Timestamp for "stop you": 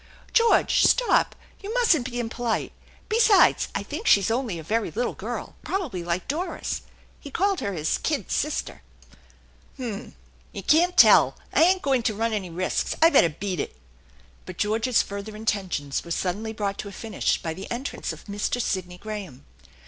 0.87-1.71